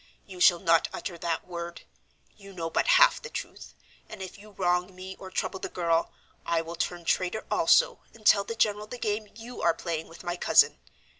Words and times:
"You 0.25 0.39
shall 0.39 0.57
not 0.57 0.87
utter 0.91 1.15
that 1.19 1.45
word 1.45 1.83
you 2.35 2.53
know 2.53 2.71
but 2.71 2.87
half 2.97 3.21
the 3.21 3.29
truth, 3.29 3.75
and 4.09 4.19
if 4.19 4.39
you 4.39 4.49
wrong 4.49 4.95
me 4.95 5.15
or 5.19 5.29
trouble 5.29 5.59
the 5.59 5.69
girl 5.69 6.11
I 6.43 6.59
will 6.61 6.73
turn 6.73 7.05
traitor 7.05 7.45
also, 7.51 7.99
and 8.11 8.25
tell 8.25 8.43
the 8.43 8.55
general 8.55 8.87
the 8.87 8.97
game 8.97 9.27
you 9.35 9.61
are 9.61 9.75
playing 9.75 10.07
with 10.07 10.23
my 10.23 10.35
cousin. 10.37 10.79